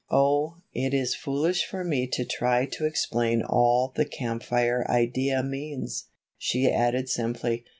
"Oh, 0.09 0.55
it 0.73 0.95
is 0.95 1.13
foolish 1.13 1.63
for 1.63 1.83
me 1.83 2.07
to 2.07 2.25
try 2.25 2.65
to 2.65 2.87
explain 2.87 3.43
all 3.43 3.91
the 3.95 4.03
Camp 4.03 4.41
Fire 4.41 4.83
idea 4.89 5.43
means," 5.43 6.05
she 6.39 6.71
added 6.71 7.07
simply. 7.07 7.65